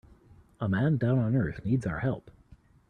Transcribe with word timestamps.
A 0.59 0.67
man 0.67 0.97
down 0.97 1.19
on 1.19 1.35
earth 1.35 1.63
needs 1.63 1.85
our 1.85 1.99
help. 1.99 2.31